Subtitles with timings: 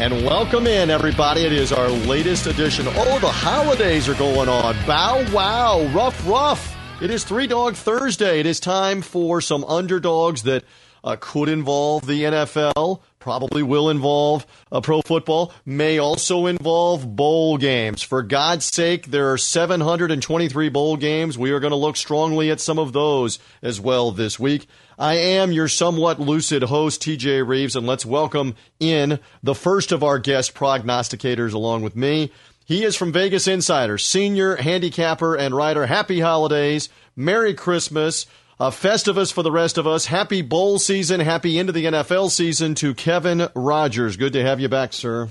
[0.00, 1.42] And welcome in, everybody.
[1.44, 2.86] It is our latest edition.
[2.90, 4.76] Oh, the holidays are going on.
[4.86, 6.76] Bow wow, rough, rough.
[7.02, 8.38] It is Three Dog Thursday.
[8.38, 10.62] It is time for some underdogs that
[11.02, 17.58] uh, could involve the NFL, probably will involve uh, pro football, may also involve bowl
[17.58, 18.02] games.
[18.02, 21.36] For God's sake, there are 723 bowl games.
[21.38, 24.66] We are going to look strongly at some of those as well this week.
[24.98, 30.02] I am your somewhat lucid host, TJ Reeves, and let's welcome in the first of
[30.02, 32.32] our guest prognosticators along with me.
[32.64, 35.86] He is from Vegas Insider, senior handicapper and writer.
[35.86, 38.26] Happy holidays, Merry Christmas,
[38.60, 40.06] a Festivus for the rest of us.
[40.06, 44.16] Happy bowl season, happy end of the NFL season to Kevin Rogers.
[44.16, 45.28] Good to have you back, sir.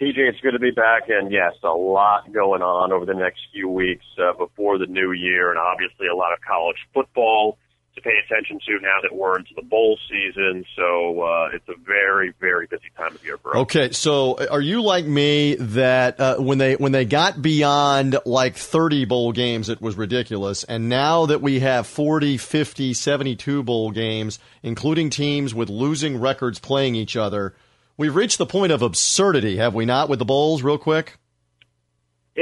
[0.00, 3.40] TJ, it's good to be back, and yes, a lot going on over the next
[3.52, 7.58] few weeks uh, before the new year, and obviously a lot of college football
[7.94, 10.64] to pay attention to now that we're into the bowl season.
[10.76, 13.62] So uh, it's a very, very busy time of year for us.
[13.62, 18.56] Okay, so are you like me that uh, when they when they got beyond like
[18.56, 23.90] 30 bowl games, it was ridiculous, and now that we have 40, 50, 72 bowl
[23.90, 27.54] games, including teams with losing records playing each other,
[27.96, 30.62] we've reached the point of absurdity, have we not, with the bowls?
[30.62, 31.16] Real quick.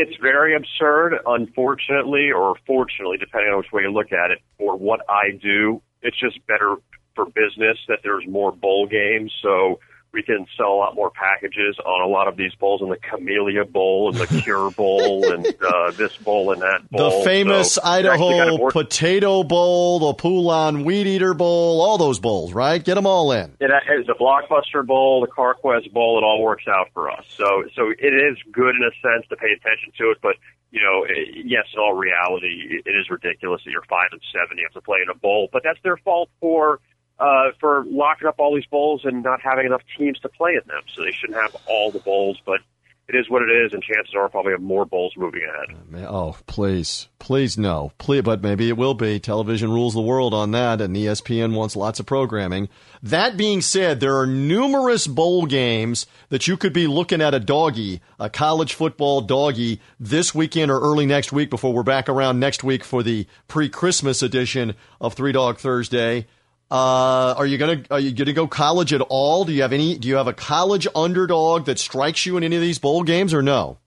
[0.00, 4.77] It's very absurd, unfortunately, or fortunately, depending on which way you look at it, for
[4.77, 5.82] what I do.
[6.02, 6.77] It's just better
[7.16, 9.32] for business that there's more bowl games.
[9.42, 9.80] So
[10.12, 12.97] we can sell a lot more packages on a lot of these bowls, and the
[12.97, 17.20] Camellia Bowl and the Cure Bowl and uh, this bowl and that bowl.
[17.20, 22.83] The famous so Idaho Potato Bowl, the Poulan Weed Eater Bowl, all those bowls, right?
[22.83, 23.57] Get them all in.
[23.61, 26.18] It is the Blockbuster Bowl, the CarQuest Bowl.
[26.18, 27.24] It all works out for us.
[27.36, 30.36] So, so it is good in a sense to pay attention to it, but
[30.70, 31.07] you know,
[31.45, 34.58] yes, in all reality, it is ridiculous that you're five and seven.
[34.58, 36.80] You have to play in a bowl, but that's their fault for
[37.18, 40.62] uh, for locking up all these bowls and not having enough teams to play in
[40.67, 40.83] them.
[40.95, 42.61] So they shouldn't have all the bowls, but
[43.08, 46.06] it is what it is, and chances are we'll probably have more bowls moving ahead.
[46.06, 49.18] Oh, please, please no, please, but maybe it will be.
[49.18, 52.68] Television rules the world on that, and ESPN wants lots of programming.
[53.02, 57.40] That being said, there are numerous bowl games that you could be looking at a
[57.40, 62.39] doggy, a college football doggy, this weekend or early next week before we're back around
[62.39, 66.27] next week for the pre-Christmas edition of Three Dog Thursday.
[66.70, 69.45] Uh, are you gonna are you gonna go college at all?
[69.45, 69.96] Do you have any?
[69.96, 73.33] Do you have a college underdog that strikes you in any of these bowl games,
[73.33, 73.79] or no?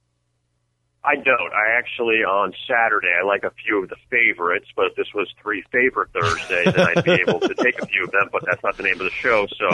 [1.03, 1.53] I don't.
[1.53, 5.31] I actually on Saturday I like a few of the favorites, but if this was
[5.41, 8.29] three favorite Thursday, then I'd be able to take a few of them.
[8.31, 9.67] But that's not the name of the show, so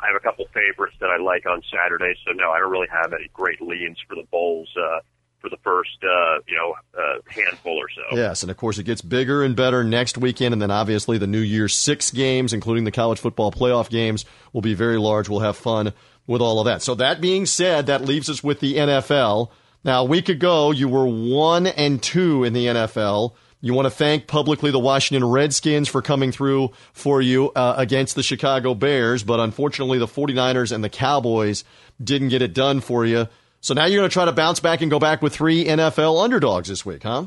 [0.00, 2.14] I have a couple favorites that I like on Saturday.
[2.24, 4.68] So no, I don't really have any great leans for the bowls.
[4.76, 5.00] Uh,
[5.42, 8.16] for the first uh, you know uh, handful or so.
[8.16, 11.26] Yes, and of course it gets bigger and better next weekend, and then obviously the
[11.26, 15.28] New Year's six games, including the college football playoff games, will be very large.
[15.28, 15.92] We'll have fun
[16.26, 16.80] with all of that.
[16.80, 19.50] So that being said, that leaves us with the NFL.
[19.84, 23.34] Now a week ago you were one and two in the NFL.
[23.64, 28.16] You want to thank publicly the Washington Redskins for coming through for you uh, against
[28.16, 31.62] the Chicago Bears, but unfortunately the 49ers and the Cowboys
[32.02, 33.28] didn't get it done for you.
[33.62, 36.20] So now you're going to try to bounce back and go back with three NFL
[36.20, 37.26] underdogs this week, huh?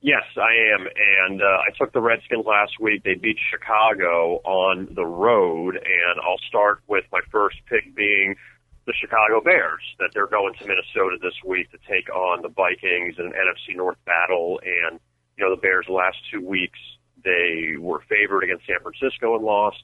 [0.00, 0.86] Yes, I am.
[0.86, 3.02] And uh, I took the Redskins last week.
[3.02, 5.74] They beat Chicago on the road.
[5.74, 8.36] And I'll start with my first pick being
[8.86, 13.16] the Chicago Bears, that they're going to Minnesota this week to take on the Vikings
[13.18, 14.60] in an NFC North battle.
[14.64, 15.00] And,
[15.36, 16.78] you know, the Bears last two weeks,
[17.24, 19.82] they were favored against San Francisco and lost.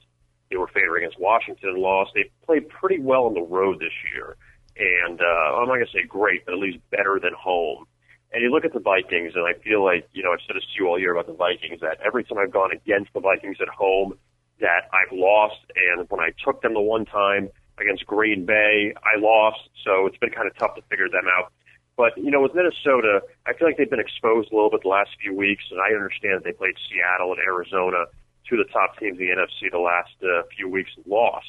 [0.49, 2.11] They were favored against Washington and lost.
[2.15, 4.37] They played pretty well on the road this year
[4.79, 7.85] and uh, I'm not going to say great, but at least better than home.
[8.31, 10.63] And you look at the Vikings, and I feel like, you know, I've said this
[10.63, 13.57] to you all year about the Vikings, that every time I've gone against the Vikings
[13.61, 14.17] at home,
[14.59, 15.61] that I've lost.
[15.75, 19.69] And when I took them the one time against Green Bay, I lost.
[19.83, 21.53] So it's been kind of tough to figure them out.
[21.95, 24.89] But, you know, with Minnesota, I feel like they've been exposed a little bit the
[24.89, 28.05] last few weeks, and I understand that they played Seattle and Arizona,
[28.47, 31.47] two of the top teams in the NFC the last uh, few weeks, lost.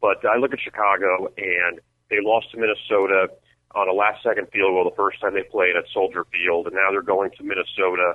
[0.00, 1.78] But I look at Chicago, and
[2.10, 3.28] they lost to Minnesota
[3.74, 6.74] on a last second field goal the first time they played at Soldier Field, and
[6.74, 8.14] now they're going to Minnesota,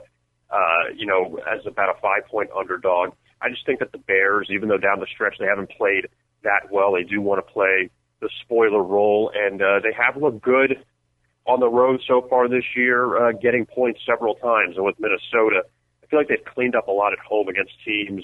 [0.49, 3.11] uh, you know, as about a five point underdog.
[3.41, 6.07] I just think that the Bears, even though down the stretch they haven't played
[6.43, 7.89] that well, they do want to play
[8.21, 10.83] the spoiler role, and uh, they have looked good
[11.45, 14.75] on the road so far this year, uh, getting points several times.
[14.75, 15.63] And with Minnesota,
[16.03, 18.23] I feel like they've cleaned up a lot at home against teams,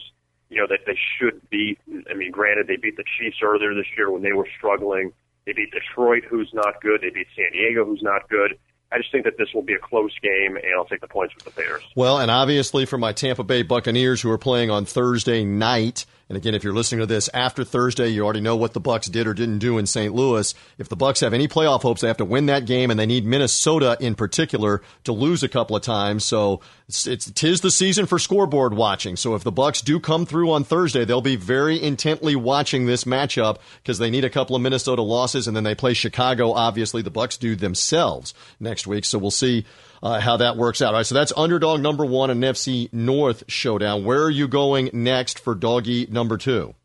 [0.49, 1.79] you know, that they should beat.
[2.09, 5.11] I mean, granted, they beat the Chiefs earlier this year when they were struggling.
[5.45, 7.01] They beat Detroit, who's not good.
[7.01, 8.57] They beat San Diego, who's not good.
[8.91, 11.35] I just think that this will be a close game, and I'll take the points
[11.35, 11.83] with the Bears.
[11.95, 16.37] Well, and obviously for my Tampa Bay Buccaneers, who are playing on Thursday night, and
[16.37, 19.27] again, if you're listening to this after Thursday, you already know what the Bucks did
[19.27, 20.13] or didn't do in St.
[20.13, 20.55] Louis.
[20.79, 23.05] If the Bucks have any playoff hopes, they have to win that game, and they
[23.05, 26.25] need Minnesota in particular to lose a couple of times.
[26.25, 29.15] So it's, it's tis the season for scoreboard watching.
[29.17, 33.03] So if the Bucks do come through on Thursday, they'll be very intently watching this
[33.03, 36.53] matchup because they need a couple of Minnesota losses, and then they play Chicago.
[36.53, 39.05] Obviously, the Bucks do themselves next week.
[39.05, 39.65] So we'll see
[40.05, 40.89] uh, how that works out.
[40.89, 44.05] All right, so that's underdog number one in NFC North showdown.
[44.05, 46.75] Where are you going next for doggy number two?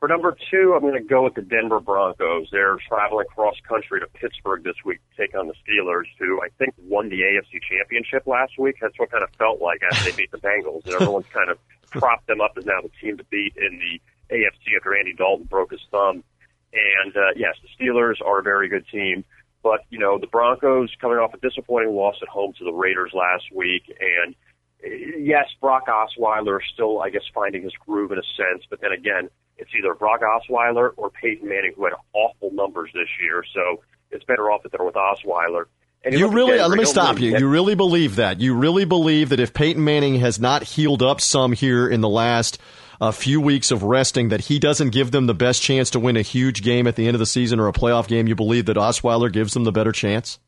[0.00, 2.48] For number two, I'm going to go with the Denver Broncos.
[2.50, 6.48] They're traveling cross country to Pittsburgh this week to take on the Steelers, who I
[6.58, 8.76] think won the AFC Championship last week.
[8.80, 11.58] That's what kind of felt like after they beat the Bengals, and everyone's kind of
[11.92, 15.46] propped them up as now the team to beat in the AFC after Andy Dalton
[15.46, 16.24] broke his thumb.
[16.72, 19.24] And uh, yes, the Steelers are a very good team.
[19.66, 23.10] But, you know, the Broncos coming off a disappointing loss at home to the Raiders
[23.12, 23.82] last week.
[23.98, 24.36] And
[24.84, 28.62] eh, yes, Brock Osweiler is still, I guess, finding his groove in a sense.
[28.70, 29.28] But then again,
[29.58, 33.42] it's either Brock Osweiler or Peyton Manning, who had awful numbers this year.
[33.52, 33.82] So
[34.12, 35.64] it's better off that they're with Osweiler.
[36.04, 37.36] And you, you really, let me stop you.
[37.36, 38.38] You really believe that?
[38.38, 42.08] You really believe that if Peyton Manning has not healed up some here in the
[42.08, 42.58] last–
[43.00, 46.16] a few weeks of resting that he doesn't give them the best chance to win
[46.16, 48.66] a huge game at the end of the season or a playoff game, you believe
[48.66, 50.38] that Osweiler gives them the better chance?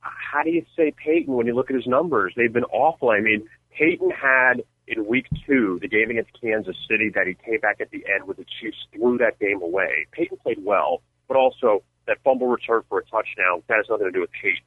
[0.00, 2.32] How do you say Peyton when you look at his numbers?
[2.36, 3.10] They've been awful.
[3.10, 3.46] I mean,
[3.76, 7.90] Peyton had in week two, the game against Kansas City, that he came back at
[7.90, 10.06] the end with the Chiefs, threw that game away.
[10.12, 14.10] Peyton played well, but also that fumble return for a touchdown, that has nothing to
[14.10, 14.64] do with Peyton.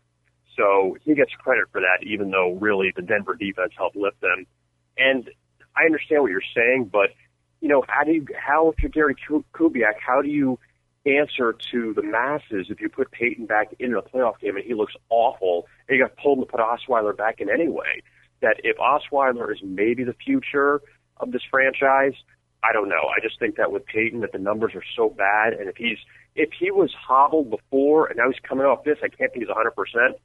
[0.56, 4.46] So he gets credit for that, even though really the Denver defense helped lift them.
[4.98, 5.30] And
[5.78, 7.10] I understand what you're saying, but
[7.62, 9.16] you know, how do you, how if you're Gary
[9.54, 10.60] Kubiak, how do you
[11.06, 14.74] answer to the masses if you put Peyton back into a playoff game and he
[14.74, 18.02] looks awful and you got pulled to put Osweiler back in anyway?
[18.42, 20.82] That if Osweiler is maybe the future
[21.18, 22.14] of this franchise,
[22.64, 23.10] I don't know.
[23.16, 25.98] I just think that with Peyton, that the numbers are so bad, and if he's
[26.36, 29.48] if he was hobbled before and now he's coming off this, I can't think he's
[29.48, 29.72] 100.
[29.72, 30.18] percent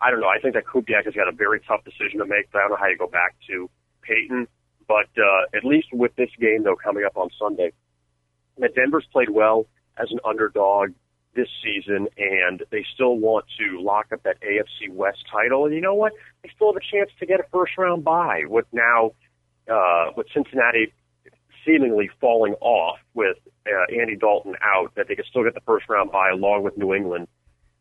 [0.00, 0.28] I don't know.
[0.28, 2.50] I think that Kubiak has got a very tough decision to make.
[2.52, 3.68] But I don't know how you go back to
[4.02, 4.46] Peyton.
[4.88, 7.72] But uh, at least with this game, though, coming up on Sunday,
[8.56, 9.66] that Denver's played well
[9.98, 10.94] as an underdog
[11.34, 15.66] this season, and they still want to lock up that AFC West title.
[15.66, 16.12] And you know what?
[16.42, 19.12] They still have a chance to get a first round bye with now
[19.70, 20.92] uh, with Cincinnati
[21.66, 23.36] seemingly falling off with
[23.66, 24.94] uh, Andy Dalton out.
[24.96, 27.28] That they can still get the first round bye along with New England.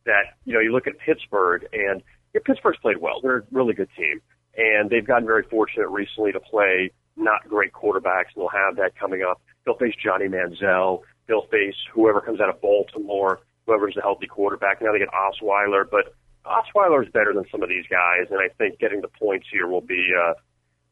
[0.05, 3.21] That you know you look at Pittsburgh and yeah, Pittsburgh's played well.
[3.21, 4.21] They're a really good team
[4.57, 8.97] and they've gotten very fortunate recently to play not great quarterbacks, and they'll have that
[8.99, 9.41] coming up.
[9.65, 11.01] They'll face Johnny Manziel.
[11.27, 14.81] They'll face whoever comes out of Baltimore, whoever's the healthy quarterback.
[14.81, 16.13] Now they get Osweiler, but
[16.45, 19.67] Osweiler is better than some of these guys, and I think getting the points here
[19.67, 20.33] will be uh,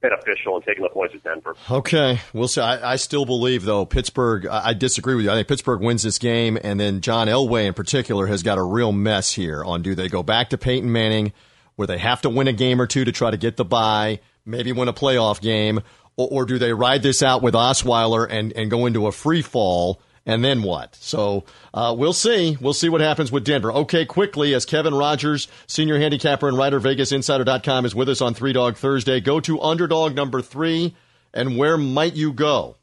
[0.02, 1.56] beneficial and taking the points at Denver.
[1.72, 2.62] Okay, we'll see.
[2.62, 4.46] I, I still believe, though, Pittsburgh.
[4.48, 5.32] I, I disagree with you.
[5.32, 8.64] I think Pittsburgh wins this game, and then John Elway in particular has got a
[8.64, 11.32] real mess here on do they go back to Peyton Manning
[11.76, 14.20] where they have to win a game or two to try to get the bye,
[14.46, 15.82] maybe win a playoff game,
[16.18, 19.42] or, or do they ride this out with Osweiler and, and go into a free
[19.42, 20.02] fall?
[20.28, 20.96] And then what?
[20.96, 22.58] So uh, we'll see.
[22.60, 23.72] We'll see what happens with Denver.
[23.72, 28.54] Okay, quickly, as Kevin Rogers, senior handicapper and writer, VegasInsider.com, is with us on Three
[28.54, 29.20] Dog Thursday.
[29.20, 30.96] Go to underdog number three,
[31.32, 32.76] and where might you go?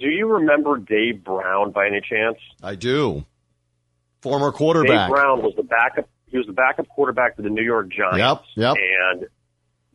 [0.00, 2.38] Do you remember Dave Brown by any chance?
[2.60, 3.24] I do.
[4.20, 5.08] Former quarterback.
[5.08, 8.48] Dave Brown was the backup he was the backup quarterback for the New York Giants.
[8.56, 8.76] Yep, yep.
[8.76, 9.20] And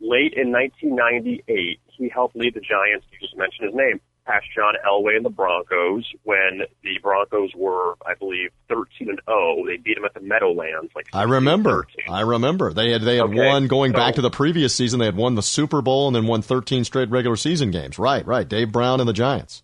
[0.00, 3.04] late in 1998, he helped lead the Giants.
[3.12, 7.96] You just mentioned his name, past John Elway and the Broncos when the Broncos were,
[8.06, 9.64] I believe, 13 and 0.
[9.66, 10.92] They beat them at the Meadowlands.
[10.96, 13.46] Like I remember, I remember they had they had okay.
[13.46, 14.98] won going so, back to the previous season.
[14.98, 17.98] They had won the Super Bowl and then won 13 straight regular season games.
[17.98, 18.48] Right, right.
[18.48, 19.62] Dave Brown and the Giants.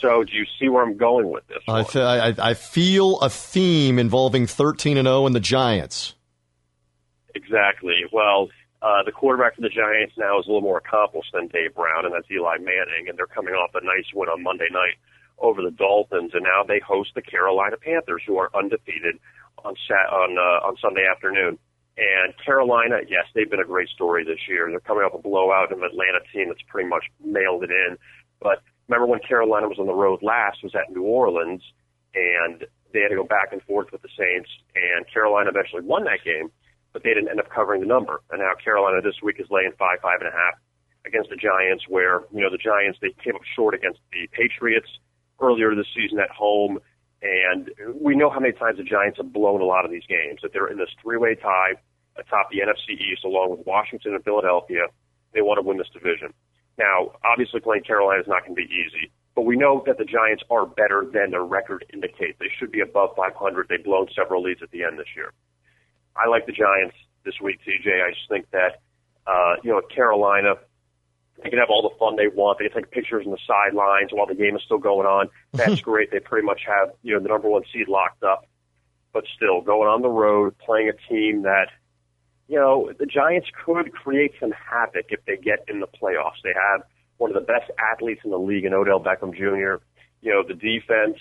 [0.00, 1.62] So, do you see where I'm going with this?
[1.66, 6.14] I, I, I feel a theme involving 13 and 0 and the Giants.
[7.34, 8.04] Exactly.
[8.12, 8.48] Well,
[8.82, 12.04] uh, the quarterback for the Giants now is a little more accomplished than Dave Brown,
[12.04, 14.96] and that's Eli Manning, and they're coming off a nice win on Monday night
[15.38, 19.18] over the Dolphins, and now they host the Carolina Panthers, who are undefeated
[19.64, 21.58] on sat- on uh, on Sunday afternoon.
[21.98, 24.68] And Carolina, yes, they've been a great story this year.
[24.68, 27.96] They're coming off a blowout of an Atlanta team that's pretty much mailed it in.
[28.40, 31.62] But remember when Carolina was on the road last was at New Orleans
[32.14, 36.04] and they had to go back and forth with the Saints, and Carolina eventually won
[36.04, 36.50] that game,
[36.92, 38.22] but they didn't end up covering the number.
[38.30, 40.56] And now Carolina this week is laying five, five and a half
[41.04, 44.88] against the Giants, where you know the Giants they came up short against the Patriots
[45.40, 46.78] earlier this season at home,
[47.20, 50.40] and we know how many times the Giants have blown a lot of these games.
[50.42, 51.76] That they're in this three-way tie
[52.16, 54.88] atop the NFC East, along with Washington and Philadelphia.
[55.34, 56.32] They want to win this division.
[56.78, 60.04] Now, obviously, playing Carolina is not going to be easy, but we know that the
[60.04, 62.38] Giants are better than their record indicates.
[62.38, 63.68] They should be above 500.
[63.68, 65.32] They've blown several leads at the end this year.
[66.16, 68.04] I like the Giants this week, TJ.
[68.04, 68.80] I just think that,
[69.26, 70.54] uh, you know, Carolina,
[71.42, 72.58] they can have all the fun they want.
[72.58, 75.28] They can take pictures on the sidelines while the game is still going on.
[75.52, 76.10] That's great.
[76.10, 78.46] They pretty much have, you know, the number one seed locked up.
[79.12, 81.68] But still, going on the road, playing a team that,
[82.48, 86.42] you know, the Giants could create some havoc if they get in the playoffs.
[86.44, 86.82] They have
[87.18, 89.82] one of the best athletes in the league in Odell Beckham Jr.
[90.22, 91.18] You know, the defense,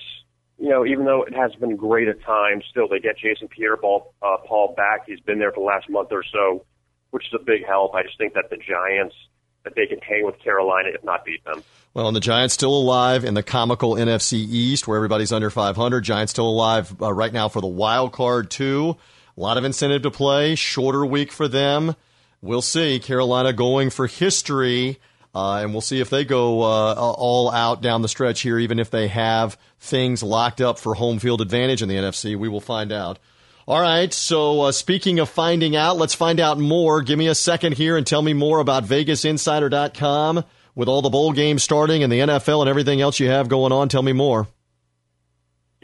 [0.58, 4.14] you know, even though it has been great at times, still they get Jason Pierre-Paul
[4.22, 5.06] uh, Paul back.
[5.08, 6.66] He's been there for the last month or so,
[7.12, 7.96] which is a big help.
[7.96, 9.16] I just think that the Giants
[9.64, 11.64] that they can hang with Carolina, if not beat them.
[11.96, 16.02] Well, and the Giants still alive in the comical NFC East, where everybody's under 500.
[16.02, 18.98] Giants still alive uh, right now for the wild card too.
[19.38, 20.56] A lot of incentive to play.
[20.56, 21.96] Shorter week for them.
[22.42, 23.00] We'll see.
[23.00, 25.00] Carolina going for history.
[25.34, 28.80] Uh, and we'll see if they go uh, all out down the stretch here, even
[28.80, 32.38] if they have things locked up for home field advantage in the NFC.
[32.38, 33.20] We will find out.
[33.68, 34.14] All right.
[34.14, 37.02] So uh, speaking of finding out, let's find out more.
[37.02, 41.34] Give me a second here and tell me more about VegasInsider.com with all the bowl
[41.34, 43.90] games starting and the NFL and everything else you have going on.
[43.90, 44.48] Tell me more.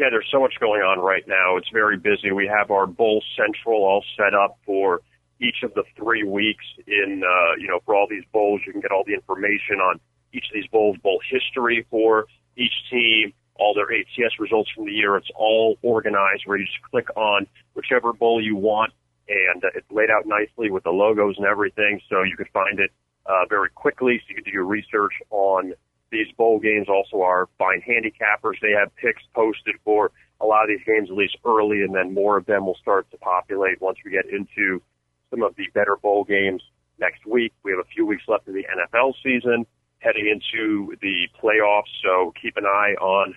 [0.01, 1.58] Yeah, there's so much going on right now.
[1.58, 2.31] It's very busy.
[2.31, 5.01] We have our Bowl Central all set up for
[5.39, 8.62] each of the three weeks in, uh, you know, for all these bowls.
[8.65, 10.00] You can get all the information on
[10.34, 12.25] each of these bowls, bowl history for
[12.58, 15.17] each team, all their ATS results from the year.
[15.17, 18.93] It's all organized where you just click on whichever bowl you want
[19.29, 22.01] and uh, it's laid out nicely with the logos and everything.
[22.10, 22.89] So you can find it
[23.27, 24.17] uh, very quickly.
[24.17, 25.74] So you can do your research on
[26.12, 26.88] these bowl games.
[26.89, 31.15] Also, our fine handicappers, they have picks posted for a lot of these games at
[31.15, 34.82] least early, and then more of them will start to populate once we get into
[35.30, 36.62] some of the better bowl games
[37.00, 37.53] next week.
[37.63, 39.65] We have a few weeks left in the NFL season,
[40.00, 41.91] heading into the playoffs.
[42.03, 43.34] So keep an eye on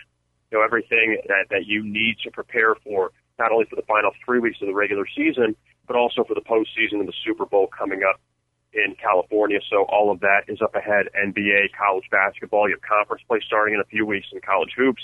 [0.51, 4.13] you know everything that that you need to prepare for not only for the final
[4.25, 7.67] three weeks of the regular season, but also for the postseason and the Super Bowl
[7.67, 8.21] coming up
[8.75, 9.59] in California.
[9.71, 11.07] So all of that is up ahead.
[11.15, 15.03] NBA, college basketball, you have conference play starting in a few weeks in college hoops.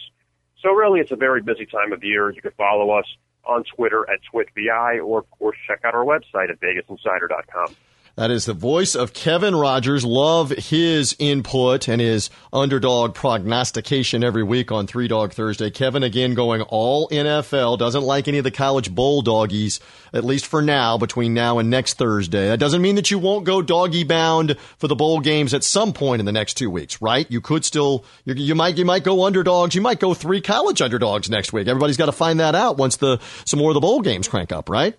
[0.63, 2.31] So really, it's a very busy time of year.
[2.31, 3.07] You can follow us
[3.45, 7.75] on Twitter at TwitVI, or of course, check out our website at VegasInsider.com.
[8.21, 10.05] That is the voice of Kevin Rogers.
[10.05, 15.71] Love his input and his underdog prognostication every week on Three Dog Thursday.
[15.71, 17.79] Kevin again going all NFL.
[17.79, 19.81] Doesn't like any of the college bowl doggies,
[20.13, 22.49] at least for now, between now and next Thursday.
[22.49, 25.95] That doesn't mean that you won't go doggy bound for the bowl games at some
[25.95, 27.25] point in the next two weeks, right?
[27.31, 29.75] You could still, you, you might, you might go underdogs.
[29.75, 31.69] You might go three college underdogs next week.
[31.69, 34.53] Everybody's got to find that out once the, some more of the bowl games crank
[34.53, 34.99] up, right?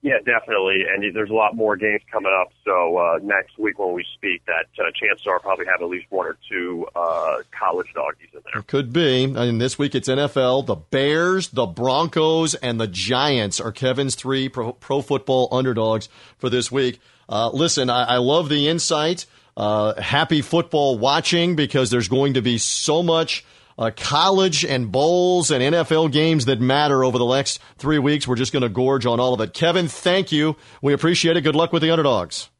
[0.00, 0.84] Yeah, definitely.
[0.88, 2.52] And there's a lot more games coming up.
[2.64, 6.06] So uh, next week when we speak, that uh, chances are probably have at least
[6.10, 8.62] one or two uh, college doggies in there.
[8.62, 9.24] Could be.
[9.24, 10.66] I mean, this week it's NFL.
[10.66, 16.48] The Bears, the Broncos, and the Giants are Kevin's three pro, pro football underdogs for
[16.48, 17.00] this week.
[17.28, 19.26] Uh, listen, I, I, love the insight.
[19.56, 23.44] Uh, happy football watching because there's going to be so much–
[23.78, 28.26] uh, college and bowls and NFL games that matter over the next three weeks.
[28.26, 29.54] We're just going to gorge on all of it.
[29.54, 30.56] Kevin, thank you.
[30.82, 31.42] We appreciate it.
[31.42, 32.50] Good luck with the underdogs.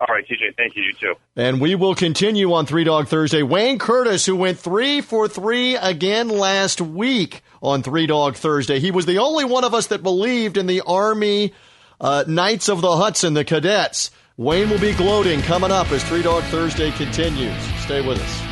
[0.00, 0.56] All right, TJ.
[0.56, 0.82] Thank you.
[0.82, 1.14] You too.
[1.36, 3.42] And we will continue on Three Dog Thursday.
[3.42, 8.80] Wayne Curtis, who went three for three again last week on Three Dog Thursday.
[8.80, 11.52] He was the only one of us that believed in the Army
[12.00, 14.10] uh, Knights of the Hudson, the cadets.
[14.36, 17.54] Wayne will be gloating coming up as Three Dog Thursday continues.
[17.84, 18.51] Stay with us.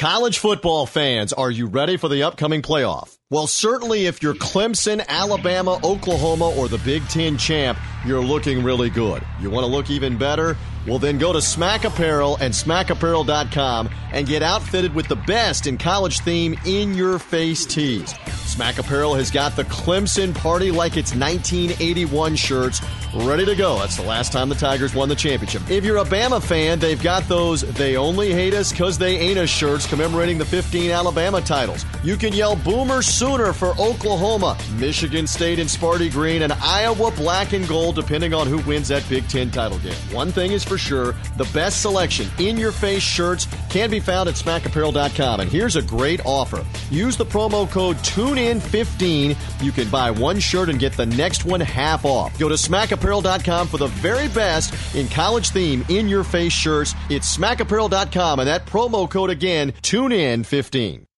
[0.00, 3.19] College football fans, are you ready for the upcoming playoff?
[3.32, 8.90] Well, certainly if you're Clemson, Alabama, Oklahoma, or the Big Ten champ, you're looking really
[8.90, 9.22] good.
[9.40, 10.56] You want to look even better?
[10.84, 15.78] Well, then go to Smack Apparel and smackapparel.com and get outfitted with the best in
[15.78, 18.12] college theme in your face tees.
[18.46, 22.80] Smack Apparel has got the Clemson Party like it's 1981 shirts
[23.14, 23.78] ready to go.
[23.78, 25.70] That's the last time the Tigers won the championship.
[25.70, 29.38] If you're a Bama fan, they've got those They Only Hate Us Because They Ain't
[29.38, 31.84] Us shirts commemorating the 15 Alabama titles.
[32.02, 37.52] You can yell Boomer Sooner for Oklahoma, Michigan State in Sparty Green, and Iowa Black
[37.52, 39.92] and Gold, depending on who wins that Big Ten title game.
[40.10, 44.30] One thing is for sure the best selection in your face shirts can be found
[44.30, 45.40] at smackapparel.com.
[45.40, 49.36] And here's a great offer use the promo code TuneIn15.
[49.62, 52.38] You can buy one shirt and get the next one half off.
[52.38, 56.94] Go to smackapparel.com for the very best in college theme in your face shirts.
[57.10, 61.09] It's smackapparel.com, and that promo code again, TuneIn15.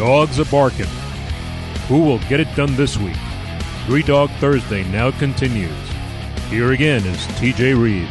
[0.00, 0.86] Dogs are barking.
[1.88, 3.18] Who will get it done this week?
[3.84, 5.70] Three Dog Thursday now continues.
[6.48, 8.08] Here again is TJ Reeves.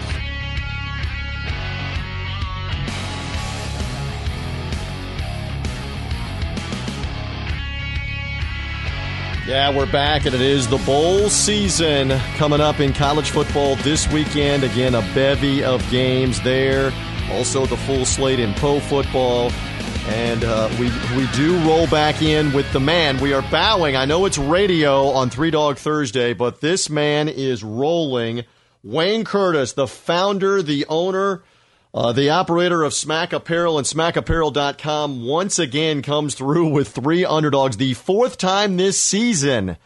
[9.47, 14.07] Yeah, we're back, and it is the bowl season coming up in college football this
[14.11, 14.63] weekend.
[14.63, 16.93] Again, a bevy of games there.
[17.31, 19.51] Also, the full slate in pro football.
[20.09, 23.19] And uh, we, we do roll back in with the man.
[23.19, 23.95] We are bowing.
[23.95, 28.43] I know it's radio on Three Dog Thursday, but this man is rolling.
[28.83, 31.43] Wayne Curtis, the founder, the owner,
[31.93, 37.77] uh, the operator of Smack Apparel and SmackApparel.com once again comes through with three underdogs.
[37.77, 39.77] The fourth time this season.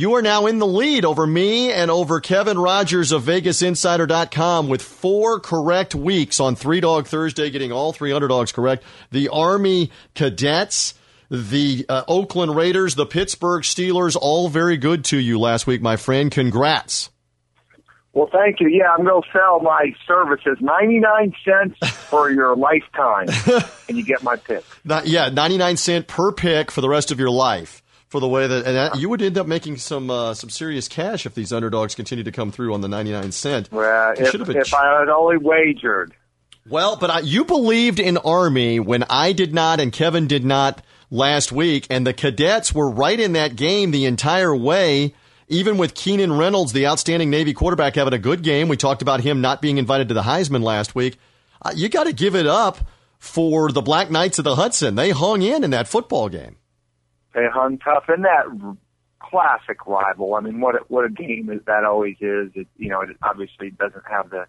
[0.00, 4.80] You are now in the lead over me and over Kevin Rogers of VegasInsider.com with
[4.80, 8.82] four correct weeks on Three Dog Thursday, getting all three underdogs correct.
[9.10, 10.94] The Army Cadets,
[11.30, 15.96] the uh, Oakland Raiders, the Pittsburgh Steelers, all very good to you last week, my
[15.96, 16.32] friend.
[16.32, 17.10] Congrats.
[18.14, 18.70] Well, thank you.
[18.70, 23.28] Yeah, I'm going to sell my services 99 cents for your lifetime,
[23.86, 24.64] and you get my pick.
[24.82, 27.82] Not, yeah, 99 cent per pick for the rest of your life.
[28.10, 30.88] For the way that, and that, you would end up making some uh, some serious
[30.88, 33.70] cash if these underdogs continue to come through on the 99 cent.
[33.70, 36.12] Well, if, if I had only wagered.
[36.68, 40.82] Well, but I, you believed in Army when I did not and Kevin did not
[41.10, 45.14] last week, and the cadets were right in that game the entire way
[45.50, 48.68] even with Keenan Reynolds, the outstanding Navy quarterback, having a good game.
[48.68, 51.18] We talked about him not being invited to the Heisman last week.
[51.60, 52.78] Uh, you got to give it up
[53.18, 54.94] for the Black Knights of the Hudson.
[54.94, 56.56] They hung in in that football game.
[57.34, 58.76] They hung tough in that
[59.20, 60.34] classic rival.
[60.34, 62.50] I mean, what a, what a game that always is.
[62.54, 64.46] It, you know, it obviously doesn't have the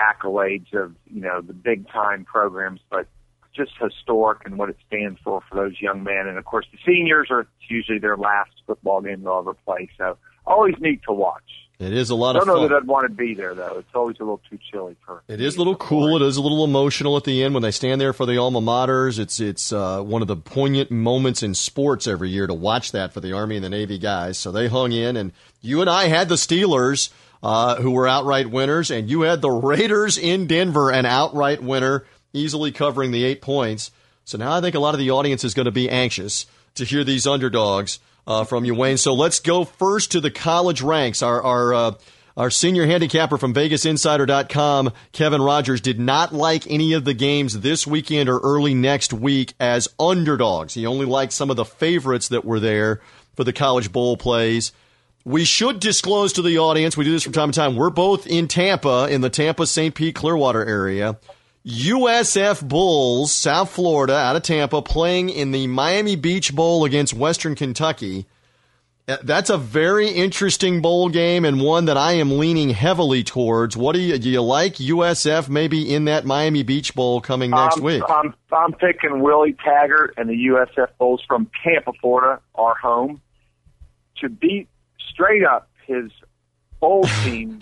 [0.00, 3.06] accolades of you know the big time programs, but
[3.54, 6.26] just historic and what it stands for for those young men.
[6.26, 9.90] And of course, the seniors are usually their last football game they'll ever play.
[9.98, 11.42] So always neat to watch.
[11.82, 12.50] It is a lot of fun.
[12.50, 13.78] I don't know that I'd want to be there though.
[13.78, 15.22] It's always a little too chilly for.
[15.28, 16.16] It is a little cool.
[16.16, 18.60] It is a little emotional at the end when they stand there for the alma
[18.60, 19.18] maters.
[19.18, 23.12] It's it's uh, one of the poignant moments in sports every year to watch that
[23.12, 24.38] for the Army and the Navy guys.
[24.38, 27.10] So they hung in, and you and I had the Steelers.
[27.44, 32.04] Uh, who were outright winners, and you had the Raiders in Denver, an outright winner
[32.32, 33.90] easily covering the eight points.
[34.24, 36.84] So now I think a lot of the audience is going to be anxious to
[36.84, 38.96] hear these underdogs uh, from you, Wayne.
[38.96, 41.22] So let's go first to the college ranks.
[41.22, 41.92] Our our uh,
[42.36, 47.86] our senior handicapper from VegasInsider.com, Kevin Rogers, did not like any of the games this
[47.86, 50.74] weekend or early next week as underdogs.
[50.74, 53.00] He only liked some of the favorites that were there
[53.34, 54.72] for the college bowl plays.
[55.24, 57.76] We should disclose to the audience, we do this from time to time.
[57.76, 59.94] We're both in Tampa, in the Tampa St.
[59.94, 61.18] Pete Clearwater area.
[61.66, 67.54] USF Bulls, South Florida, out of Tampa, playing in the Miami Beach Bowl against Western
[67.54, 68.26] Kentucky.
[69.06, 73.76] Uh, that's a very interesting bowl game and one that I am leaning heavily towards.
[73.76, 74.30] What do you do?
[74.30, 78.02] You like USF maybe in that Miami Beach Bowl coming next um, week?
[78.08, 83.20] I'm I'm picking Willie Taggart and the USF Bulls from Tampa, Florida, our home,
[84.18, 84.68] to beat
[85.10, 86.10] straight up his
[86.80, 87.60] bowl team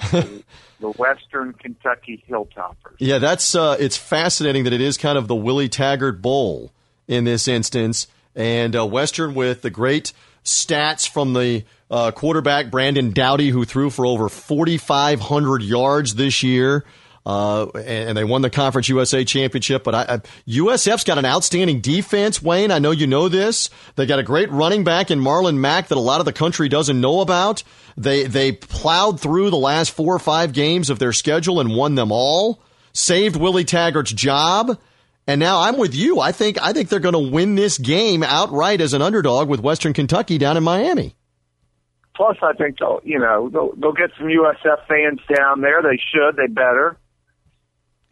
[0.81, 2.97] the Western Kentucky Hilltoppers.
[2.99, 6.73] Yeah, that's uh, it's fascinating that it is kind of the Willie Taggart Bowl
[7.07, 10.13] in this instance, and uh, Western with the great
[10.45, 16.85] stats from the uh, quarterback Brandon Doughty, who threw for over 4,500 yards this year.
[17.27, 19.85] Uh, and, they won the Conference USA Championship.
[19.85, 20.17] But I, I,
[20.49, 22.71] USF's got an outstanding defense, Wayne.
[22.71, 23.69] I know you know this.
[23.97, 26.69] They got a great running back in Marlon Mack that a lot of the country
[26.71, 27.63] doesn't know about.
[27.97, 31.95] They they plowed through the last four or five games of their schedule and won
[31.95, 32.63] them all.
[32.93, 34.79] Saved Willie Taggart's job.
[35.27, 36.19] And now I'm with you.
[36.19, 39.61] I think I think they're going to win this game outright as an underdog with
[39.61, 41.15] Western Kentucky down in Miami.
[42.17, 45.83] Plus, I think they'll you know they'll, they'll get some USF fans down there.
[45.83, 46.37] They should.
[46.37, 46.97] They better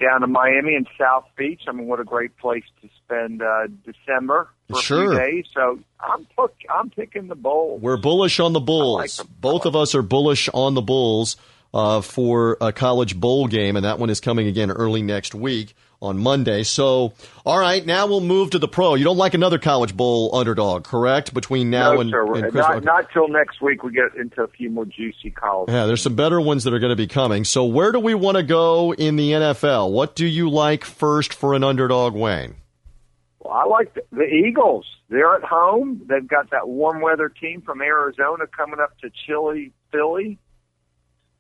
[0.01, 1.63] down to Miami and South Beach.
[1.69, 5.05] I mean, what a great place to spend uh, December for Sure.
[5.05, 5.45] a few days.
[5.55, 7.81] So I'm pick, I'm picking the Bulls.
[7.83, 9.23] We're bullish on the I like Bulls.
[9.41, 11.37] Both of us are bullish on the Bulls
[11.75, 15.75] uh, for a college bowl game, and that one is coming again early next week
[16.01, 16.63] on Monday.
[16.63, 17.13] So,
[17.45, 18.95] all right, now we'll move to the pro.
[18.95, 21.35] You don't like another college bowl underdog, correct?
[21.35, 22.23] Between now no, and, sir.
[22.23, 22.85] and Not, Christmas.
[22.85, 23.83] not till next week.
[23.83, 25.69] We get into a few more juicy calls.
[25.69, 27.45] Yeah, there's some better ones that are going to be coming.
[27.45, 29.91] So, where do we want to go in the NFL?
[29.91, 32.57] What do you like first for an underdog, Wayne?
[33.41, 34.87] Well, I like the, the Eagles.
[35.09, 36.03] They're at home.
[36.09, 40.39] They've got that warm weather team from Arizona coming up to chilly Philly.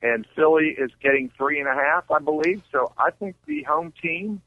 [0.01, 2.63] And Philly is getting three and a half, I believe.
[2.71, 4.41] So I think the home team,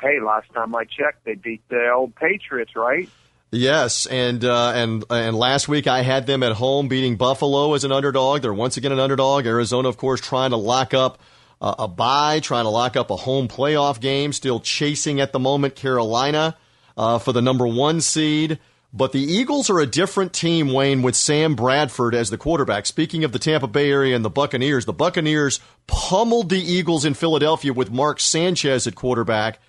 [0.00, 3.08] hey, last time I checked, they beat the old Patriots, right?
[3.50, 7.84] Yes, and uh, and and last week I had them at home beating Buffalo as
[7.84, 8.42] an underdog.
[8.42, 9.46] They're once again an underdog.
[9.46, 11.18] Arizona, of course, trying to lock up
[11.60, 14.34] uh, a bye, trying to lock up a home playoff game.
[14.34, 16.56] Still chasing at the moment Carolina
[16.96, 18.58] uh, for the number one seed.
[18.92, 22.86] But the Eagles are a different team, Wayne, with Sam Bradford as the quarterback.
[22.86, 27.12] Speaking of the Tampa Bay area and the Buccaneers, the Buccaneers pummeled the Eagles in
[27.12, 29.60] Philadelphia with Mark Sanchez at quarterback.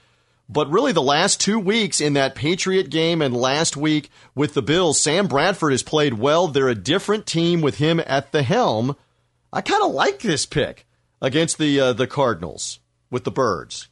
[0.51, 4.63] But really, the last two weeks in that Patriot game and last week with the
[4.63, 6.47] Bills, Sam Bradford has played well.
[6.47, 8.95] They're a different team with him at the helm.
[9.53, 10.87] I kind of like this pick
[11.21, 12.79] against the uh, the Cardinals
[13.11, 13.89] with the Birds.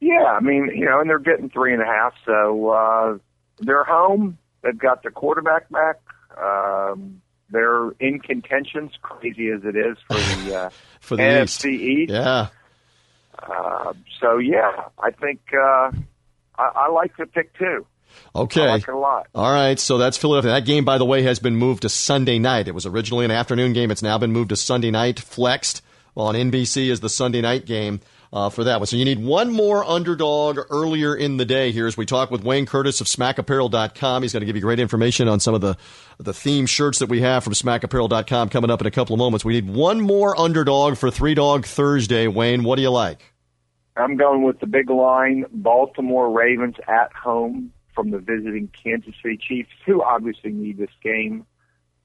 [0.00, 3.18] Yeah, I mean, you know, and they're getting three and a half, so uh,
[3.60, 4.38] they're home.
[4.62, 6.00] They've got the quarterback back.
[6.40, 11.82] Um, they're in contentions, crazy as it is for the uh, For the NFC East.
[11.82, 12.10] East.
[12.12, 12.48] Yeah.
[13.42, 15.92] Uh, so yeah, I think uh,
[16.56, 17.86] I, I like to pick two.
[18.34, 18.62] Okay.
[18.62, 19.28] I like it a lot.
[19.34, 20.52] All right, so that's Philadelphia.
[20.52, 22.68] That game, by the way, has been moved to Sunday night.
[22.68, 23.90] It was originally an afternoon game.
[23.90, 25.82] It's now been moved to Sunday night, flexed
[26.16, 28.00] on NBC as the Sunday night game
[28.32, 28.86] uh, for that one.
[28.86, 32.42] So you need one more underdog earlier in the day here as we talk with
[32.42, 34.22] Wayne Curtis of SmackApparel.com.
[34.22, 35.76] He's going to give you great information on some of the
[36.18, 39.44] the theme shirts that we have from SmackApparel.com coming up in a couple of moments.
[39.44, 42.26] We need one more underdog for Three Dog Thursday.
[42.26, 43.32] Wayne, what do you like?
[43.96, 49.36] I'm going with the big line, Baltimore Ravens at home from the visiting Kansas City
[49.36, 51.44] Chiefs, who obviously need this game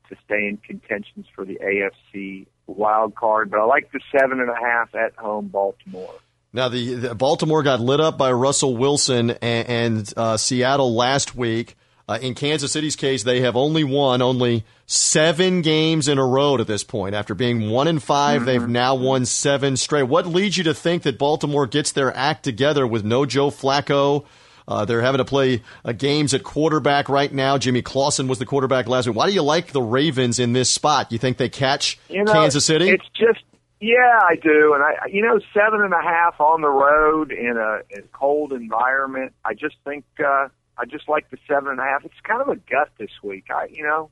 [0.09, 3.51] to stay in contentions for the AFC wild card.
[3.51, 6.15] But I like the seven and a half at home, Baltimore.
[6.51, 11.35] Now, the, the Baltimore got lit up by Russell Wilson and, and uh, Seattle last
[11.35, 11.75] week.
[12.07, 16.57] Uh, in Kansas City's case, they have only won only seven games in a row
[16.57, 17.15] at this point.
[17.15, 20.03] After being one in 5 they've now won seven straight.
[20.03, 24.25] What leads you to think that Baltimore gets their act together with no Joe Flacco?
[24.67, 27.57] Uh, they're having to play uh, games at quarterback right now.
[27.57, 29.15] Jimmy Clausen was the quarterback last week.
[29.15, 31.11] Why do you like the Ravens in this spot?
[31.11, 32.89] You think they catch You know, Kansas City?
[32.89, 33.43] It's just,
[33.79, 37.57] yeah, I do, and I, you know, seven and a half on the road in
[37.57, 39.33] a, in a cold environment.
[39.43, 40.47] I just think, uh,
[40.77, 42.05] I just like the seven and a half.
[42.05, 43.45] It's kind of a gut this week.
[43.49, 44.09] I, you know,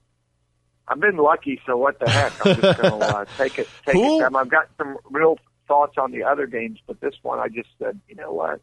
[0.87, 2.45] I've been lucky, so what the heck?
[2.45, 3.67] I'm just going to uh, take it.
[3.85, 4.35] Take Who- it.
[4.35, 5.37] I've got some real
[5.67, 8.59] thoughts on the other games, but this one, I just said, you know what?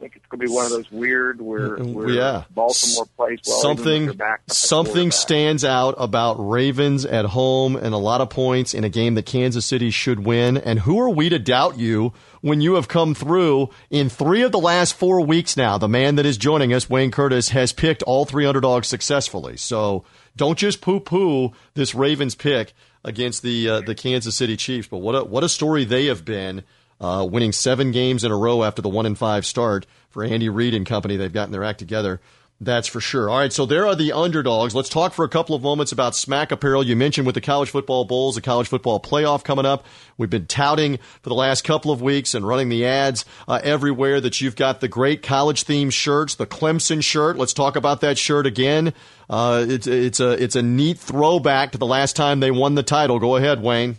[0.00, 2.44] I think it's going to be one of those weird where, where Mm, Yeah.
[2.54, 3.60] Baltimore plays well.
[3.60, 8.82] something back- something stands out about Ravens at home and a lot of points in
[8.82, 10.56] a game that Kansas City should win.
[10.56, 14.52] And who are we to doubt you when you have come through in three of
[14.52, 15.76] the last four weeks now?
[15.76, 19.58] The man that is joining us, Wayne Curtis, has picked all three underdogs successfully.
[19.58, 22.72] So don't just poo poo this Ravens pick
[23.04, 24.88] against the uh, the Kansas City Chiefs.
[24.88, 26.62] But what a, what a story they have been.
[27.00, 30.48] Uh, winning seven games in a row after the one and five start for Andy
[30.48, 31.16] Reid and company.
[31.16, 32.20] They've gotten their act together.
[32.62, 33.30] That's for sure.
[33.30, 34.74] All right, so there are the underdogs.
[34.74, 36.84] Let's talk for a couple of moments about Smack Apparel.
[36.84, 39.86] You mentioned with the college football bowls, the college football playoff coming up.
[40.18, 44.20] We've been touting for the last couple of weeks and running the ads uh, everywhere
[44.20, 47.38] that you've got the great college themed shirts, the Clemson shirt.
[47.38, 48.92] Let's talk about that shirt again.
[49.30, 52.82] Uh, it's it's a it's a neat throwback to the last time they won the
[52.82, 53.18] title.
[53.18, 53.96] Go ahead, Wayne.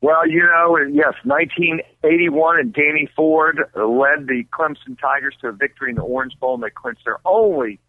[0.00, 5.90] Well, you know, yes, 1981, and Danny Ford led the Clemson Tigers to a victory
[5.90, 7.80] in the Orange Bowl, and they clinched their only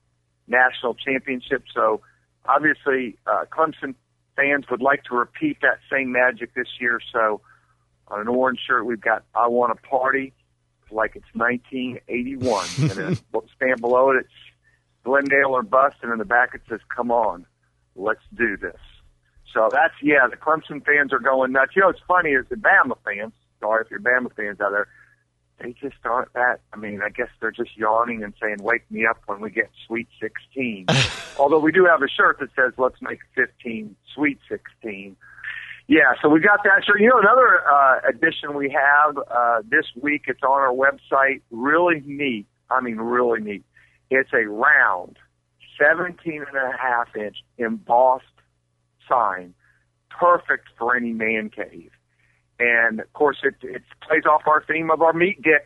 [0.47, 1.65] national championship.
[1.73, 2.01] So,
[2.45, 3.93] obviously, uh, Clemson
[4.35, 6.99] fans would like to repeat that same magic this year.
[7.13, 7.41] So,
[8.07, 10.33] on an orange shirt, we've got "I Want to Party,"
[10.89, 13.15] like it's 1981, and then
[13.55, 14.33] stand below it, it's
[15.03, 17.45] Glendale or bust, and in the back it says, "Come on,
[17.95, 18.79] let's do this."
[19.53, 21.71] So that's yeah, the Clemson fans are going nuts.
[21.75, 23.33] You know, it's funny is the Bama fans.
[23.59, 24.87] Sorry if you're Bama fans out there.
[25.61, 26.61] They just aren't that.
[26.71, 29.69] I mean, I guess they're just yawning and saying, "Wake me up when we get
[29.87, 30.85] Sweet 16."
[31.39, 35.17] Although we do have a shirt that says, "Let's make 15 Sweet 16."
[35.87, 37.01] Yeah, so we got that shirt.
[37.01, 40.25] You know, another uh, addition we have uh, this week.
[40.27, 41.41] It's on our website.
[41.49, 42.45] Really neat.
[42.69, 43.63] I mean, really neat.
[44.11, 45.17] It's a round,
[45.79, 48.25] 17 and a half inch embossed
[49.09, 49.53] sign,
[50.09, 51.91] perfect for any man cave.
[52.59, 55.65] And of course, it, it plays off our theme of our meet dick.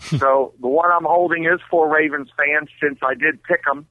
[0.20, 3.86] so the one I'm holding is for Ravens fans since I did pick them,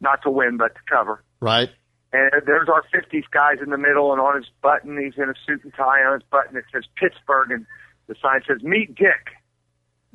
[0.00, 1.22] not to win, but to cover.
[1.40, 1.70] Right.
[2.12, 5.34] And there's our 50s guys in the middle, and on his button, he's in a
[5.46, 6.04] suit and tie.
[6.04, 7.66] On his button, it says Pittsburgh, and
[8.06, 9.30] the sign says Meet Dick.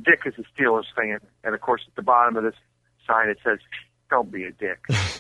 [0.04, 2.54] Dick is a Steelers fan, and of course, at the bottom of this
[3.08, 3.58] sign, it says
[4.12, 4.80] Don't be a dick.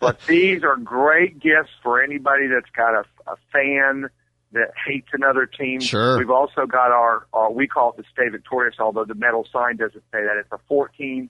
[0.00, 4.10] but these are great gifts for anybody that's got a, a fan
[4.52, 5.80] that hates another team.
[5.80, 6.18] Sure.
[6.18, 9.76] We've also got our, our we call it the Stay Victorious, although the metal sign
[9.76, 10.36] doesn't say that.
[10.38, 11.28] It's a 14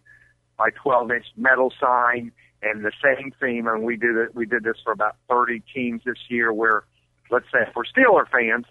[0.57, 3.67] by 12 inch metal sign and the same theme.
[3.67, 4.35] And we did it.
[4.35, 6.53] We did this for about 30 teams this year.
[6.53, 6.85] Where,
[7.31, 8.67] let's say, if we're Steeler fans,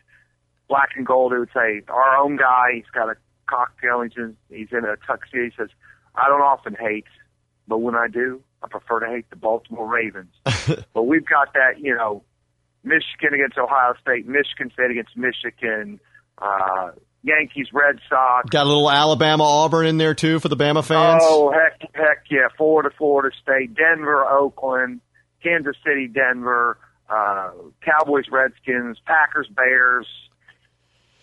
[0.67, 2.71] black and gold, it would say our own guy.
[2.75, 3.15] He's got a
[3.47, 4.01] cocktail.
[4.01, 5.43] He's in, he's in a tuxedo.
[5.45, 5.69] He says,
[6.15, 7.07] "I don't often hate,
[7.67, 10.33] but when I do, I prefer to hate the Baltimore Ravens."
[10.93, 12.23] but we've got that, you know,
[12.83, 15.99] Michigan against Ohio State, Michigan State against Michigan.
[16.37, 16.91] Uh,
[17.23, 18.49] Yankees, Red Sox.
[18.49, 21.21] Got a little Alabama, Auburn in there too for the Bama fans.
[21.23, 22.47] Oh heck, heck yeah!
[22.57, 25.01] Florida, Florida State, Denver, Oakland,
[25.43, 26.77] Kansas City, Denver,
[27.09, 27.51] uh,
[27.85, 30.07] Cowboys, Redskins, Packers, Bears.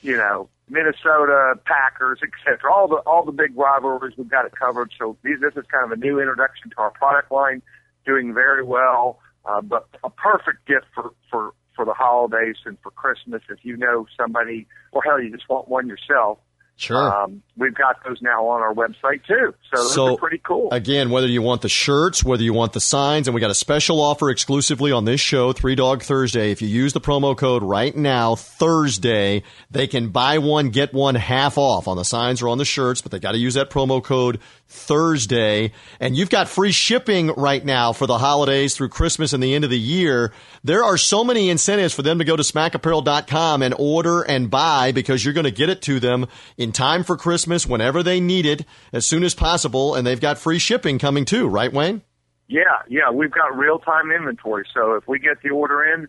[0.00, 2.72] You know, Minnesota, Packers, etc.
[2.72, 4.90] All the all the big rivalries we've got it covered.
[4.98, 7.62] So these, this is kind of a new introduction to our product line,
[8.06, 9.20] doing very well.
[9.44, 13.42] Uh, but a perfect gift for for for the holidays and for Christmas.
[13.48, 16.38] If you know somebody, or hell, you just want one yourself.
[16.76, 17.12] Sure.
[17.12, 19.52] Um, we've got those now on our website too.
[19.74, 20.68] So those So, are pretty cool.
[20.70, 23.54] Again, whether you want the shirts, whether you want the signs, and we got a
[23.54, 26.52] special offer exclusively on this show, Three Dog Thursday.
[26.52, 31.16] If you use the promo code right now, Thursday, they can buy one, get one
[31.16, 33.70] half off on the signs or on the shirts, but they got to use that
[33.70, 35.72] promo code Thursday.
[35.98, 39.64] And you've got free shipping right now for the holidays through Christmas and the end
[39.64, 40.32] of the year.
[40.62, 44.92] There are so many incentives for them to go to smackapparel.com and order and buy
[44.92, 48.46] because you're going to get it to them in time for Christmas whenever they need
[48.46, 49.94] it as soon as possible.
[49.94, 52.02] And they've got free shipping coming too, right, Wayne?
[52.48, 54.64] yeah, yeah, we've got real time inventory.
[54.72, 56.08] So if we get the order in,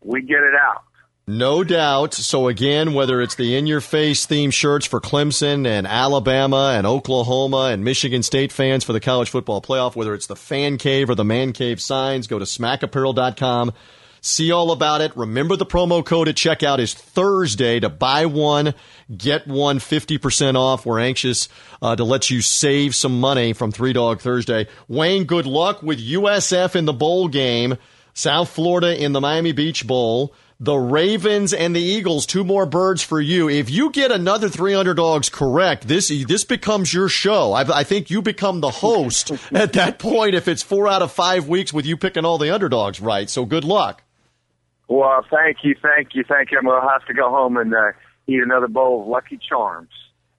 [0.00, 0.84] we get it out.
[1.26, 2.14] No doubt.
[2.14, 6.86] So again, whether it's the in your face theme shirts for Clemson and Alabama and
[6.86, 11.08] Oklahoma and Michigan State fans for the college football playoff, whether it's the fan cave
[11.08, 13.72] or the man cave signs, go to smackapparel.com.
[14.24, 15.16] See all about it.
[15.16, 18.72] Remember the promo code at checkout is Thursday to buy one,
[19.14, 20.86] get one 50% off.
[20.86, 21.48] We're anxious
[21.82, 24.68] uh, to let you save some money from Three Dog Thursday.
[24.86, 27.76] Wayne, good luck with USF in the bowl game.
[28.14, 30.32] South Florida in the Miami Beach Bowl.
[30.60, 33.48] The Ravens and the Eagles, two more birds for you.
[33.48, 37.54] If you get another three underdogs correct, this this becomes your show.
[37.54, 40.36] I, I think you become the host at that point.
[40.36, 43.44] If it's four out of five weeks with you picking all the underdogs right, so
[43.44, 44.04] good luck.
[44.92, 46.58] Well, thank you, thank you, thank you.
[46.58, 47.92] I'm gonna have to go home and uh,
[48.26, 49.88] eat another bowl of Lucky Charms.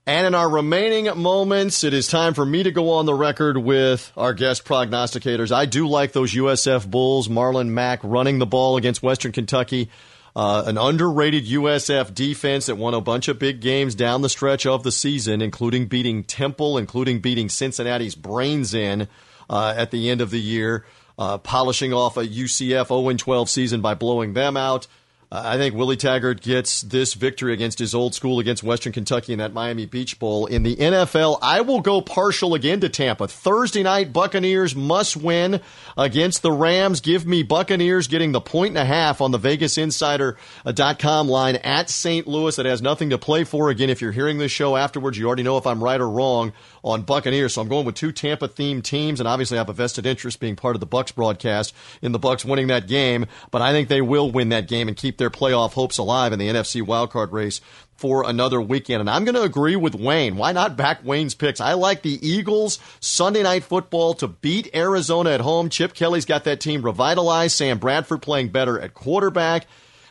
[0.06, 3.58] And in our remaining moments, it is time for me to go on the record
[3.58, 5.52] with our guest prognosticators.
[5.52, 9.90] I do like those USF Bulls, Marlon Mack running the ball against Western Kentucky.
[10.36, 14.68] Uh, an underrated USF defense that won a bunch of big games down the stretch
[14.68, 19.08] of the season, including beating Temple, including beating Cincinnati's brains in
[19.50, 20.86] uh, at the end of the year,
[21.18, 24.88] uh, polishing off a UCF 0 12 season by blowing them out.
[25.34, 29.34] Uh, I think Willie Taggart gets this victory against his old school against Western Kentucky
[29.34, 30.46] in that Miami Beach Bowl.
[30.46, 33.28] In the NFL, I will go partial again to Tampa.
[33.28, 35.60] Thursday night, Buccaneers must win
[35.98, 37.02] against the Rams.
[37.02, 42.28] Give me Buccaneers getting the point and a half on the VegasInsider.com line at St.
[42.28, 42.56] Louis.
[42.56, 43.72] That has nothing to play for.
[43.72, 46.54] Again, if you're hearing this show afterwards, you already know if I'm right or wrong
[46.84, 47.54] on Buccaneers.
[47.54, 50.40] So I'm going with two Tampa themed teams, and obviously I have a vested interest
[50.40, 53.26] being part of the Bucks broadcast in the Bucks winning that game.
[53.52, 56.40] But I think they will win that game and keep their playoff hopes alive in
[56.40, 57.62] the NFC wildcard race
[57.96, 59.00] for another weekend.
[59.00, 60.36] And I'm going to agree with Wayne.
[60.36, 61.62] Why not back Wayne's picks?
[61.62, 65.70] I like the Eagles Sunday night football to beat Arizona at home.
[65.70, 67.56] Chip Kelly's got that team revitalized.
[67.56, 69.68] Sam Bradford playing better at quarterback.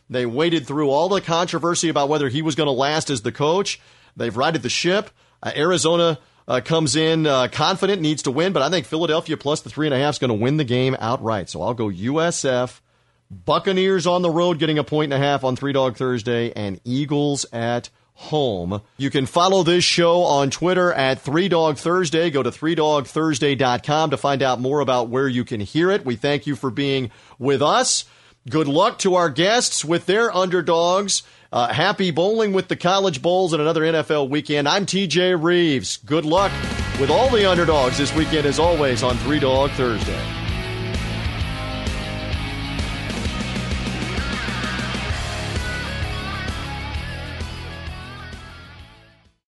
[0.09, 3.33] They waded through all the controversy about whether he was going to last as the
[3.33, 3.81] coach.
[4.17, 5.11] They've righted the ship.
[5.43, 9.61] Uh, Arizona uh, comes in uh, confident, needs to win, but I think Philadelphia plus
[9.61, 11.49] the three and a half is going to win the game outright.
[11.49, 12.81] So I'll go USF.
[13.31, 16.79] Buccaneers on the road getting a point and a half on Three Dog Thursday, and
[16.85, 18.83] Eagles at home.
[18.99, 22.31] You can follow this show on Twitter at Three Dog Thursday.
[22.31, 26.05] Go to threedogthursday.com to find out more about where you can hear it.
[26.05, 28.05] We thank you for being with us.
[28.49, 31.23] Good luck to our guests with their underdogs.
[31.53, 34.67] Uh, happy bowling with the college bowls and another NFL weekend.
[34.67, 35.99] I'm TJ Reeves.
[35.99, 36.51] Good luck
[36.99, 40.42] with all the underdogs this weekend, as always, on Three Dog Thursday.